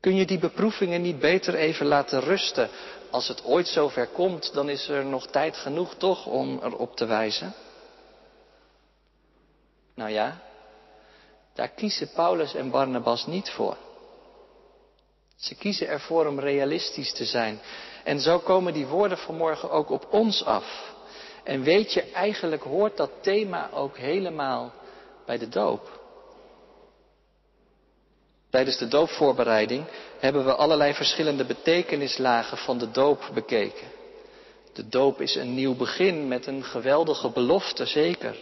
Kun 0.00 0.16
je 0.16 0.26
die 0.26 0.38
beproevingen 0.38 1.02
niet 1.02 1.18
beter 1.18 1.54
even 1.54 1.86
laten 1.86 2.20
rusten? 2.20 2.68
Als 3.10 3.28
het 3.28 3.44
ooit 3.44 3.68
zover 3.68 4.06
komt, 4.06 4.52
dan 4.54 4.68
is 4.68 4.88
er 4.88 5.04
nog 5.04 5.26
tijd 5.26 5.56
genoeg 5.56 5.94
toch 5.94 6.26
om 6.26 6.60
erop 6.62 6.96
te 6.96 7.06
wijzen? 7.06 7.54
Nou 9.94 10.10
ja, 10.10 10.40
daar 11.54 11.68
kiezen 11.68 12.10
Paulus 12.14 12.54
en 12.54 12.70
Barnabas 12.70 13.26
niet 13.26 13.50
voor. 13.50 13.76
Ze 15.36 15.54
kiezen 15.54 15.88
ervoor 15.88 16.26
om 16.26 16.40
realistisch 16.40 17.12
te 17.12 17.24
zijn. 17.24 17.60
En 18.04 18.20
zo 18.20 18.38
komen 18.38 18.72
die 18.72 18.86
woorden 18.86 19.18
vanmorgen 19.18 19.70
ook 19.70 19.90
op 19.90 20.06
ons 20.10 20.44
af. 20.44 20.94
En 21.44 21.62
weet 21.62 21.92
je, 21.92 22.10
eigenlijk 22.10 22.62
hoort 22.62 22.96
dat 22.96 23.10
thema 23.20 23.70
ook 23.72 23.96
helemaal 23.96 24.72
bij 25.26 25.38
de 25.38 25.48
doop. 25.48 26.04
Tijdens 28.56 28.78
de 28.78 28.88
doopvoorbereiding 28.88 29.84
hebben 30.18 30.44
we 30.44 30.54
allerlei 30.54 30.94
verschillende 30.94 31.44
betekenislagen 31.44 32.58
van 32.58 32.78
de 32.78 32.90
doop 32.90 33.30
bekeken. 33.34 33.86
De 34.72 34.88
doop 34.88 35.20
is 35.20 35.34
een 35.34 35.54
nieuw 35.54 35.74
begin 35.74 36.28
met 36.28 36.46
een 36.46 36.64
geweldige 36.64 37.30
belofte, 37.30 37.86
zeker. 37.86 38.36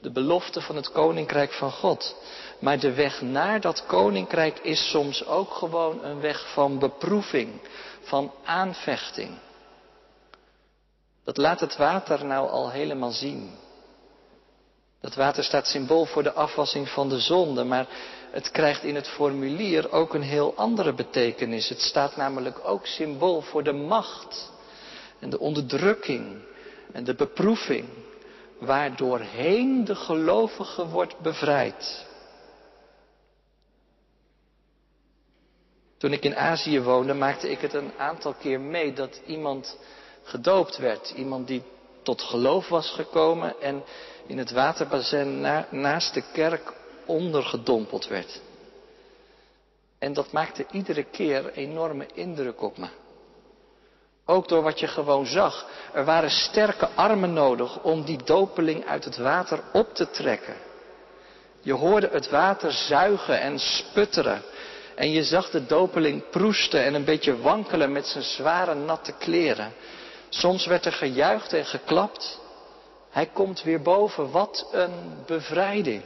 De 0.00 0.10
belofte 0.10 0.60
van 0.60 0.76
het 0.76 0.92
koninkrijk 0.92 1.52
van 1.52 1.70
God. 1.70 2.16
Maar 2.58 2.78
de 2.78 2.92
weg 2.92 3.20
naar 3.20 3.60
dat 3.60 3.86
koninkrijk 3.86 4.58
is 4.58 4.90
soms 4.90 5.26
ook 5.26 5.50
gewoon 5.50 6.04
een 6.04 6.20
weg 6.20 6.52
van 6.52 6.78
beproeving, 6.78 7.60
van 8.00 8.32
aanvechting. 8.44 9.38
Dat 11.24 11.36
laat 11.36 11.60
het 11.60 11.76
water 11.76 12.24
nou 12.24 12.50
al 12.50 12.70
helemaal 12.70 13.12
zien. 13.12 13.50
Dat 15.00 15.14
water 15.14 15.44
staat 15.44 15.66
symbool 15.66 16.04
voor 16.04 16.22
de 16.22 16.32
afwassing 16.32 16.88
van 16.88 17.08
de 17.08 17.18
zonde, 17.18 17.64
maar 17.64 17.86
het 18.30 18.50
krijgt 18.50 18.82
in 18.82 18.94
het 18.94 19.08
formulier 19.08 19.92
ook 19.92 20.14
een 20.14 20.22
heel 20.22 20.54
andere 20.56 20.94
betekenis. 20.94 21.68
Het 21.68 21.80
staat 21.80 22.16
namelijk 22.16 22.60
ook 22.64 22.86
symbool 22.86 23.40
voor 23.40 23.62
de 23.62 23.72
macht 23.72 24.52
en 25.18 25.30
de 25.30 25.38
onderdrukking 25.38 26.38
en 26.92 27.04
de 27.04 27.14
beproeving, 27.14 27.88
waardoorheen 28.58 29.84
de 29.84 29.94
gelovige 29.94 30.86
wordt 30.86 31.18
bevrijd. 31.18 32.08
Toen 35.98 36.12
ik 36.12 36.24
in 36.24 36.36
Azië 36.36 36.80
woonde, 36.80 37.14
maakte 37.14 37.50
ik 37.50 37.60
het 37.60 37.74
een 37.74 37.92
aantal 37.98 38.32
keer 38.32 38.60
mee 38.60 38.92
dat 38.92 39.20
iemand 39.26 39.78
gedoopt 40.22 40.76
werd. 40.76 41.12
Iemand 41.16 41.46
die 41.46 41.62
tot 42.02 42.22
geloof 42.22 42.68
was 42.68 42.90
gekomen 42.90 43.60
en 43.60 43.82
in 44.26 44.38
het 44.38 44.50
waterbassin 44.50 45.40
naast 45.70 46.14
de 46.14 46.22
kerk 46.32 46.72
ondergedompeld 47.10 48.08
werd. 48.08 48.40
En 49.98 50.12
dat 50.12 50.32
maakte 50.32 50.66
iedere 50.70 51.02
keer 51.02 51.52
enorme 51.52 52.06
indruk 52.14 52.62
op 52.62 52.78
me. 52.78 52.88
Ook 54.26 54.48
door 54.48 54.62
wat 54.62 54.80
je 54.80 54.86
gewoon 54.86 55.26
zag. 55.26 55.66
Er 55.92 56.04
waren 56.04 56.30
sterke 56.30 56.88
armen 56.94 57.32
nodig 57.32 57.82
om 57.82 58.04
die 58.04 58.22
dopeling 58.24 58.86
uit 58.86 59.04
het 59.04 59.16
water 59.16 59.62
op 59.72 59.94
te 59.94 60.10
trekken. 60.10 60.54
Je 61.62 61.72
hoorde 61.72 62.08
het 62.12 62.30
water 62.30 62.72
zuigen 62.72 63.40
en 63.40 63.58
sputteren. 63.58 64.42
En 64.94 65.10
je 65.10 65.24
zag 65.24 65.50
de 65.50 65.66
dopeling 65.66 66.30
proesten 66.30 66.84
en 66.84 66.94
een 66.94 67.04
beetje 67.04 67.40
wankelen 67.40 67.92
met 67.92 68.06
zijn 68.06 68.24
zware 68.24 68.74
natte 68.74 69.12
kleren. 69.12 69.72
Soms 70.28 70.66
werd 70.66 70.84
er 70.84 70.92
gejuicht 70.92 71.52
en 71.52 71.64
geklapt. 71.66 72.40
Hij 73.10 73.26
komt 73.26 73.62
weer 73.62 73.82
boven. 73.82 74.30
Wat 74.30 74.68
een 74.72 75.22
bevrijding. 75.26 76.02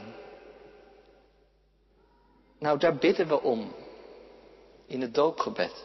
Nou, 2.65 2.77
daar 2.77 2.95
bidden 2.95 3.27
we 3.27 3.41
om. 3.41 3.73
In 4.87 5.01
het 5.01 5.13
doopgebed. 5.13 5.83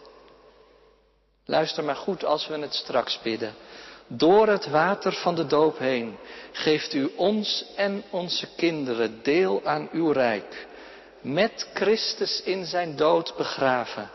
Luister 1.44 1.84
maar 1.84 1.96
goed 1.96 2.24
als 2.24 2.46
we 2.46 2.58
het 2.58 2.74
straks 2.74 3.20
bidden. 3.22 3.54
Door 4.06 4.48
het 4.48 4.68
water 4.68 5.12
van 5.12 5.34
de 5.34 5.46
doop 5.46 5.78
heen 5.78 6.16
geeft 6.52 6.94
u 6.94 7.12
ons 7.16 7.64
en 7.76 8.02
onze 8.10 8.48
kinderen 8.56 9.22
deel 9.22 9.60
aan 9.64 9.88
uw 9.92 10.10
rijk. 10.12 10.66
Met 11.20 11.70
Christus 11.74 12.42
in 12.42 12.64
zijn 12.64 12.96
dood 12.96 13.34
begraven. 13.36 14.10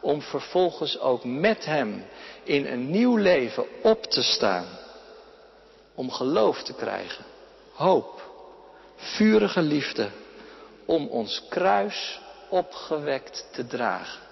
Om 0.00 0.22
vervolgens 0.22 0.98
ook 0.98 1.24
met 1.24 1.64
hem 1.64 2.04
in 2.42 2.66
een 2.66 2.90
nieuw 2.90 3.16
leven 3.16 3.64
op 3.82 4.04
te 4.04 4.22
staan. 4.22 4.66
Om 5.94 6.10
geloof 6.10 6.62
te 6.62 6.74
krijgen. 6.74 7.24
Hoop. 7.72 8.22
Vurige 8.96 9.62
liefde. 9.62 10.10
Om 10.88 11.06
ons 11.06 11.42
kruis 11.48 12.20
opgewekt 12.48 13.48
te 13.52 13.66
dragen. 13.66 14.22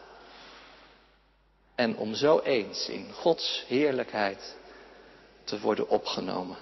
En 1.75 1.97
om 1.97 2.15
zo 2.15 2.41
eens 2.41 2.89
in 2.89 3.13
Gods 3.13 3.65
heerlijkheid 3.67 4.57
te 5.45 5.61
worden 5.61 5.89
opgenomen. 5.89 6.57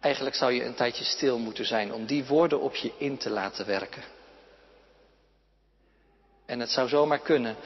Eigenlijk 0.00 0.36
zou 0.36 0.52
je 0.52 0.64
een 0.64 0.74
tijdje 0.74 1.04
stil 1.04 1.38
moeten 1.38 1.66
zijn 1.66 1.92
om 1.92 2.06
die 2.06 2.24
woorden 2.24 2.60
op 2.60 2.74
je 2.74 2.92
in 2.98 3.16
te 3.16 3.30
laten 3.30 3.66
werken. 3.66 4.02
En 6.46 6.60
het 6.60 6.70
zou 6.70 6.88
zomaar 6.88 7.20
kunnen 7.20 7.56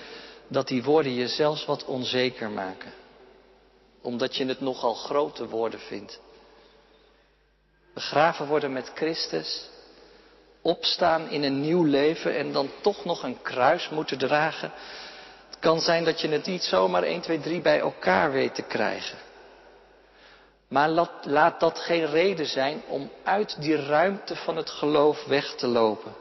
dat 0.48 0.68
die 0.68 0.82
woorden 0.82 1.14
je 1.14 1.28
zelfs 1.28 1.64
wat 1.64 1.84
onzeker 1.84 2.50
maken. 2.50 2.92
Omdat 4.02 4.36
je 4.36 4.46
het 4.46 4.60
nogal 4.60 4.94
grote 4.94 5.48
woorden 5.48 5.80
vindt. 5.80 6.20
Begraven 7.94 8.46
worden 8.46 8.72
met 8.72 8.92
Christus 8.94 9.70
opstaan 10.62 11.28
in 11.28 11.42
een 11.42 11.60
nieuw 11.60 11.84
leven 11.84 12.36
en 12.36 12.52
dan 12.52 12.70
toch 12.80 13.04
nog 13.04 13.22
een 13.22 13.42
kruis 13.42 13.88
moeten 13.88 14.18
dragen. 14.18 14.72
Het 15.50 15.58
kan 15.58 15.80
zijn 15.80 16.04
dat 16.04 16.20
je 16.20 16.28
het 16.28 16.46
niet 16.46 16.62
zomaar 16.62 17.02
1, 17.02 17.20
2, 17.20 17.40
3 17.40 17.60
bij 17.60 17.80
elkaar 17.80 18.32
weet 18.32 18.54
te 18.54 18.62
krijgen. 18.62 19.18
Maar 20.68 20.88
laat, 20.88 21.10
laat 21.24 21.60
dat 21.60 21.78
geen 21.78 22.06
reden 22.06 22.46
zijn 22.46 22.82
om 22.88 23.10
uit 23.22 23.56
die 23.60 23.76
ruimte 23.76 24.36
van 24.36 24.56
het 24.56 24.70
geloof 24.70 25.24
weg 25.24 25.54
te 25.54 25.66
lopen. 25.66 26.14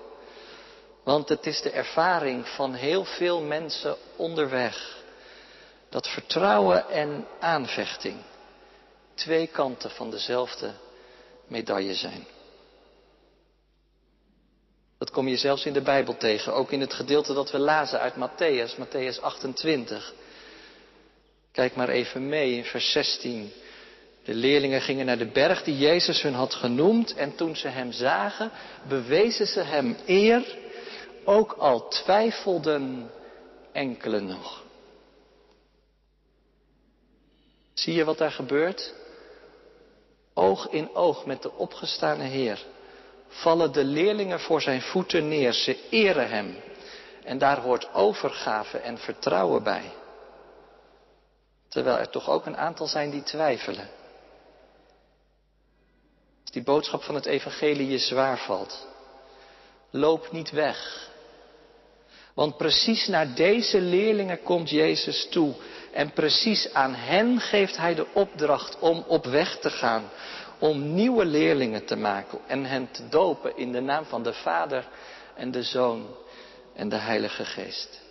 Want 1.04 1.30
het 1.30 1.46
is 1.46 1.62
de 1.62 1.72
ervaring 1.72 2.48
van 2.48 2.74
heel 2.74 3.06
veel 3.06 3.42
mensen 3.42 3.96
onderweg. 4.16 5.01
Dat 5.92 6.08
vertrouwen 6.08 6.90
en 6.90 7.26
aanvechting 7.40 8.16
twee 9.14 9.48
kanten 9.48 9.90
van 9.90 10.12
dezelfde 10.12 10.72
medaille 11.48 11.94
zijn. 11.94 12.28
Dat 14.98 15.12
kom 15.12 15.28
je 15.28 15.38
zelfs 15.38 15.66
in 15.66 15.74
de 15.74 15.82
Bijbel 15.82 16.18
tegen, 16.18 16.54
ook 16.54 16.72
in 16.72 16.80
het 16.80 16.94
gedeelte 16.94 17.34
dat 17.34 17.52
we 17.52 17.60
lazen 17.60 18.00
uit 18.00 18.14
Matthäus, 18.16 18.78
Matthäus 18.78 19.22
28. 19.22 20.14
Kijk 21.52 21.76
maar 21.76 21.90
even 21.90 22.30
mee 22.30 22.56
in 22.56 22.66
vers 22.66 22.92
16. 22.92 23.52
De 24.24 24.34
leerlingen 24.34 24.82
gingen 24.82 25.06
naar 25.06 25.18
de 25.18 25.32
berg 25.32 25.64
die 25.64 25.78
Jezus 25.78 26.22
hun 26.22 26.34
had 26.34 26.54
genoemd 26.54 27.14
en 27.14 27.36
toen 27.36 27.56
ze 27.56 27.68
hem 27.68 27.92
zagen, 27.92 28.52
bewezen 28.88 29.48
ze 29.48 29.60
hem 29.60 29.98
eer, 30.06 30.58
ook 31.24 31.52
al 31.52 31.88
twijfelden 31.88 33.12
enkelen 33.72 34.26
nog. 34.26 34.64
Zie 37.74 37.94
je 37.94 38.04
wat 38.04 38.18
daar 38.18 38.32
gebeurt? 38.32 38.94
Oog 40.34 40.68
in 40.70 40.96
oog 40.96 41.26
met 41.26 41.42
de 41.42 41.52
opgestane 41.52 42.24
Heer 42.24 42.66
vallen 43.32 43.72
de 43.72 43.84
leerlingen 43.84 44.40
voor 44.40 44.62
zijn 44.62 44.82
voeten 44.82 45.28
neer. 45.28 45.54
Ze 45.54 45.88
eren 45.90 46.30
hem. 46.30 46.58
En 47.24 47.38
daar 47.38 47.60
hoort 47.60 47.94
overgave 47.94 48.78
en 48.78 48.98
vertrouwen 48.98 49.64
bij. 49.64 49.92
Terwijl 51.70 51.98
er 51.98 52.10
toch 52.10 52.30
ook 52.30 52.46
een 52.46 52.58
aantal 52.58 52.88
zijn 52.88 53.10
die 53.10 53.24
twijfelen. 53.24 53.90
Als 56.42 56.52
die 56.52 56.64
boodschap 56.64 57.04
van 57.04 57.16
het 57.16 57.26
evangelie 57.26 57.90
je 57.90 57.98
zwaar 57.98 58.38
valt, 58.38 58.88
loop 59.90 60.32
niet 60.32 60.52
weg. 60.52 61.10
Want 62.34 62.58
precies 62.58 63.08
naar 63.08 63.36
deze 63.36 63.82
leerlingen 63.82 64.44
komt 64.44 64.70
Jezus 64.70 65.28
toe. 65.30 65.54
En 65.92 66.12
precies 66.14 66.74
aan 66.74 66.94
hen 66.94 67.40
geeft 67.40 67.78
hij 67.78 67.96
de 67.96 68.06
opdracht 68.14 68.80
om 68.80 69.04
op 69.08 69.26
weg 69.26 69.58
te 69.60 69.70
gaan 69.70 70.10
om 70.60 70.94
nieuwe 70.94 71.26
leerlingen 71.26 71.86
te 71.86 71.96
maken 71.96 72.40
en 72.48 72.66
hen 72.66 72.92
te 72.92 73.10
dopen 73.10 73.58
in 73.58 73.72
de 73.72 73.80
naam 73.80 74.06
van 74.06 74.24
de 74.24 74.34
Vader 74.34 74.88
en 75.36 75.52
de 75.52 75.64
Zoon 75.64 76.06
en 76.74 76.90
de 76.90 76.96
Heilige 76.96 77.46
Geest. 77.46 78.02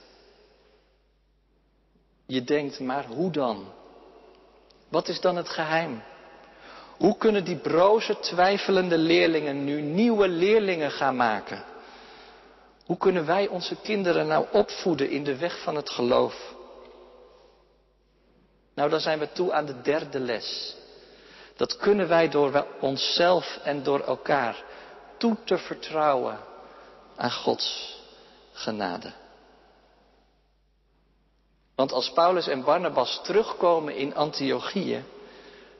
Je 2.26 2.44
denkt, 2.44 2.80
maar 2.80 3.04
hoe 3.06 3.30
dan? 3.30 3.72
Wat 4.88 5.08
is 5.08 5.20
dan 5.20 5.36
het 5.36 5.48
geheim? 5.48 6.02
Hoe 6.96 7.16
kunnen 7.16 7.44
die 7.44 7.56
broze, 7.56 8.18
twijfelende 8.18 8.98
leerlingen 8.98 9.64
nu 9.64 9.80
nieuwe 9.80 10.28
leerlingen 10.28 10.90
gaan 10.90 11.16
maken? 11.16 11.64
Hoe 12.86 12.96
kunnen 12.96 13.26
wij 13.26 13.48
onze 13.48 13.76
kinderen 13.82 14.26
nou 14.26 14.46
opvoeden 14.52 15.10
in 15.10 15.24
de 15.24 15.36
weg 15.36 15.62
van 15.62 15.76
het 15.76 15.90
geloof? 15.90 16.54
Nou, 18.74 18.90
dan 18.90 19.00
zijn 19.00 19.18
we 19.18 19.32
toe 19.32 19.52
aan 19.52 19.66
de 19.66 19.80
derde 19.80 20.20
les. 20.20 20.76
Dat 21.56 21.76
kunnen 21.76 22.08
wij 22.08 22.28
door 22.28 22.66
onszelf 22.80 23.58
en 23.62 23.82
door 23.82 24.00
elkaar 24.00 24.62
toe 25.16 25.36
te 25.44 25.58
vertrouwen 25.58 26.38
aan 27.16 27.32
Gods 27.32 27.98
genade. 28.52 29.12
Want 31.74 31.92
als 31.92 32.12
Paulus 32.12 32.46
en 32.46 32.64
Barnabas 32.64 33.20
terugkomen 33.22 33.96
in 33.96 34.14
Antiochië, 34.14 35.04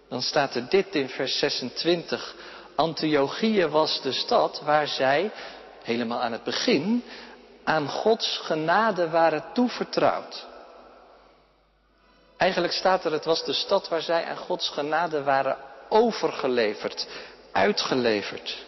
dan 0.08 0.22
staat 0.22 0.54
er 0.54 0.68
dit 0.68 0.94
in 0.94 1.08
vers 1.08 1.38
26. 1.38 2.34
Antiochië 2.74 3.66
was 3.66 4.02
de 4.02 4.12
stad 4.12 4.60
waar 4.64 4.88
zij, 4.88 5.30
helemaal 5.82 6.20
aan 6.20 6.32
het 6.32 6.44
begin, 6.44 7.04
aan 7.64 7.88
Gods 7.88 8.38
genade 8.38 9.10
waren 9.10 9.44
toevertrouwd. 9.52 10.46
Eigenlijk 12.40 12.72
staat 12.72 13.04
er, 13.04 13.12
het 13.12 13.24
was 13.24 13.44
de 13.44 13.52
stad 13.52 13.88
waar 13.88 14.02
zij 14.02 14.24
aan 14.24 14.36
Gods 14.36 14.68
genade 14.68 15.22
waren 15.22 15.56
overgeleverd, 15.88 17.08
uitgeleverd. 17.52 18.64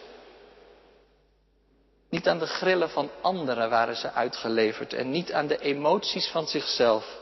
Niet 2.09 2.27
aan 2.27 2.39
de 2.39 2.47
grillen 2.47 2.89
van 2.89 3.09
anderen 3.21 3.69
waren 3.69 3.95
ze 3.95 4.11
uitgeleverd 4.11 4.93
en 4.93 5.11
niet 5.11 5.31
aan 5.31 5.47
de 5.47 5.57
emoties 5.59 6.27
van 6.27 6.47
zichzelf, 6.47 7.19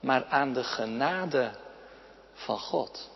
maar 0.00 0.24
aan 0.24 0.52
de 0.52 0.64
genade 0.64 1.50
van 2.32 2.58
God. 2.58 3.10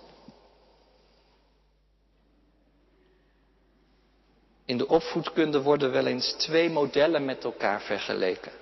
In 4.64 4.78
de 4.78 4.88
opvoedkunde 4.88 5.62
worden 5.62 5.92
wel 5.92 6.07
eens 6.07 6.33
twee 6.33 6.70
modellen 6.70 7.24
met 7.24 7.44
elkaar 7.44 7.80
vergeleken. 7.80 8.52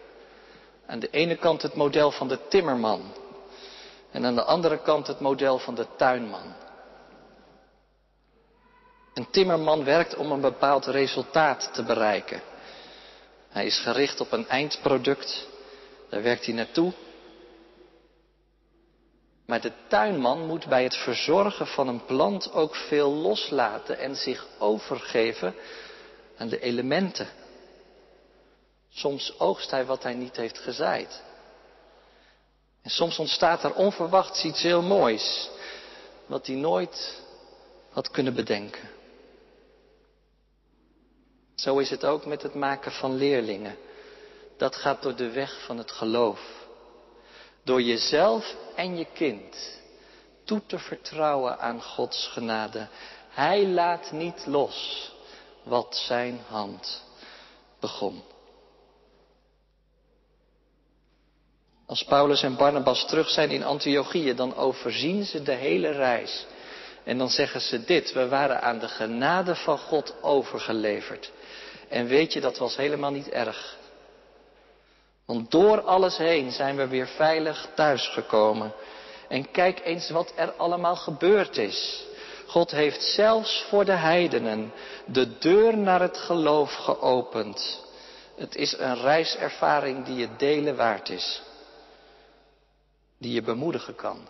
Aan 0.87 0.99
de 0.99 1.11
ene 1.11 1.37
kant 1.37 1.63
het 1.63 1.75
model 1.75 2.11
van 2.11 2.29
de 2.29 2.39
timmerman 2.49 3.21
en 4.13 4.27
aan 4.27 4.35
de 4.35 4.45
andere 4.45 4.79
kant 4.79 5.07
het 5.07 5.21
model 5.21 5.59
van 5.59 5.75
de 5.75 5.87
tuinman. 5.97 6.55
Een 9.15 9.31
timmerman 9.31 9.85
werkt 9.85 10.17
om 10.17 10.33
een 10.33 10.41
bepaald 10.41 10.87
resultaat 10.87 11.71
te 11.73 11.83
bereiken. 11.83 12.43
Hij 13.49 13.67
is 13.67 13.79
gericht 13.79 14.21
op 14.21 14.33
een 14.33 14.49
eindproduct. 14.49 15.47
Daar 16.09 16.23
werkt 16.23 16.45
hij 16.45 16.55
naartoe. 16.55 16.93
Maar 19.47 19.61
de 19.61 19.73
tuinman 19.89 20.47
moet 20.47 20.67
bij 20.67 20.83
het 20.83 20.97
verzorgen 20.97 21.67
van 21.67 21.89
een 21.89 22.05
plant 22.05 22.53
ook 22.53 22.75
veel 22.75 23.11
loslaten 23.11 23.99
en 23.99 24.17
zich 24.17 24.47
overgeven 24.59 25.55
aan 26.37 26.49
de 26.49 26.61
elementen. 26.61 27.29
Soms 28.91 29.39
oogst 29.39 29.71
hij 29.71 29.85
wat 29.85 30.03
hij 30.03 30.15
niet 30.15 30.37
heeft 30.37 30.59
gezaaid. 30.59 31.23
En 32.83 32.91
soms 32.91 33.19
ontstaat 33.19 33.65
er 33.65 33.75
onverwachts 33.75 34.45
iets 34.45 34.63
heel 34.63 34.83
moois, 34.83 35.51
wat 36.27 36.47
hij 36.47 36.57
nooit 36.57 37.23
had 37.91 38.11
kunnen 38.11 38.35
bedenken. 38.35 38.91
Zo 41.55 41.79
is 41.79 41.91
het 41.91 42.05
ook 42.05 42.27
met 42.27 42.43
het 42.43 42.55
maken 42.55 42.93
van 42.93 43.17
leerlingen. 43.17 43.77
Dat 44.57 44.77
gaat 44.77 45.03
door 45.03 45.17
de 45.17 45.31
weg 45.31 45.65
van 45.65 45.79
het 45.79 45.91
geloof. 45.91 46.41
Door 47.65 47.83
jezelf 47.83 48.55
en 48.75 48.97
je 48.97 49.07
kind 49.13 49.81
toe 50.45 50.63
te 50.67 50.79
vertrouwen 50.79 51.59
aan 51.59 51.83
Gods 51.83 52.27
genade. 52.27 52.89
Hij 53.29 53.67
laat 53.67 54.13
niet 54.13 54.47
los 54.47 55.11
wat 55.63 55.97
zijn 55.97 56.41
hand 56.49 57.05
begon. 57.81 58.23
Als 61.87 62.05
Paulus 62.05 62.43
en 62.43 62.57
Barnabas 62.57 63.07
terug 63.07 63.29
zijn 63.29 63.51
in 63.51 63.65
Antiochië, 63.65 64.35
dan 64.35 64.57
overzien 64.57 65.25
ze 65.25 65.43
de 65.43 65.53
hele 65.53 65.91
reis. 65.91 66.47
En 67.05 67.19
dan 67.19 67.29
zeggen 67.31 67.61
ze 67.61 67.85
dit, 67.85 68.13
we 68.13 68.29
waren 68.29 68.63
aan 68.63 68.79
de 68.79 68.89
genade 68.89 69.55
van 69.55 69.79
God 69.79 70.15
overgeleverd. 70.23 71.31
En 71.89 72.07
weet 72.07 72.33
je, 72.33 72.41
dat 72.41 72.59
was 72.59 72.77
helemaal 72.77 73.11
niet 73.11 73.29
erg. 73.29 73.77
Want 75.27 75.51
door 75.51 75.81
alles 75.81 76.17
heen 76.17 76.51
zijn 76.51 76.77
we 76.77 76.87
weer 76.87 77.07
veilig 77.07 77.69
thuisgekomen. 77.75 78.73
En 79.29 79.51
kijk 79.51 79.81
eens 79.85 80.11
wat 80.11 80.33
er 80.37 80.53
allemaal 80.53 80.97
gebeurd 80.97 81.57
is. 81.57 82.05
God 82.47 82.71
heeft 82.71 83.03
zelfs 83.03 83.65
voor 83.69 83.85
de 83.85 83.93
heidenen 83.93 84.73
de 85.07 85.39
deur 85.39 85.77
naar 85.79 86.01
het 86.01 86.17
geloof 86.17 86.75
geopend. 86.75 87.81
Het 88.37 88.55
is 88.57 88.79
een 88.79 89.01
reiservaring 89.01 90.05
die 90.05 90.17
je 90.17 90.29
delen 90.37 90.77
waard 90.77 91.09
is. 91.09 91.43
Die 93.23 93.33
je 93.33 93.43
bemoedigen 93.43 93.95
kan. 93.95 94.29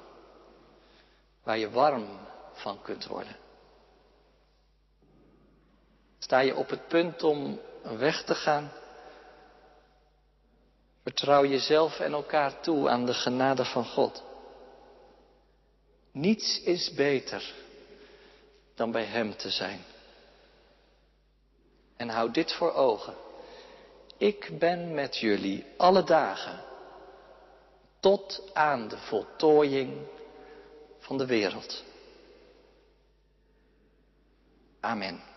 Waar 1.43 1.59
je 1.59 1.71
warm 1.71 2.07
van 2.53 2.83
kunt 2.83 3.07
worden. 3.07 3.37
Sta 6.19 6.39
je 6.39 6.57
op 6.57 6.69
het 6.71 6.89
punt 6.89 7.23
om 7.23 7.61
weg 7.83 8.25
te 8.25 8.35
gaan? 8.35 8.73
Vertrouw 11.03 11.47
jezelf 11.47 12.01
en 12.01 12.13
elkaar 12.13 12.61
toe 12.61 12.89
aan 12.89 13.07
de 13.07 13.15
genade 13.15 13.65
van 13.65 13.85
God. 13.85 14.23
Niets 16.11 16.61
is 16.63 16.93
beter 16.95 17.55
dan 18.75 18.91
bij 18.91 19.05
Hem 19.05 19.37
te 19.37 19.51
zijn. 19.51 19.85
En 21.97 22.09
houd 22.09 22.35
dit 22.35 22.53
voor 22.53 22.73
ogen. 22.73 23.15
Ik 24.17 24.59
ben 24.59 24.95
met 24.95 25.17
jullie 25.17 25.65
alle 25.77 26.05
dagen 26.05 26.72
tot 28.03 28.51
aan 28.53 28.88
de 28.88 28.99
voltooiing 28.99 30.07
van 30.99 31.19
de 31.19 31.27
wereld. 31.27 31.85
Amen. 34.81 35.32